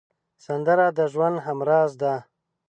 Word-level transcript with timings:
سندره 0.45 0.87
د 0.97 0.99
ژوند 1.13 1.37
همراز 1.45 1.91
ده 2.01 2.13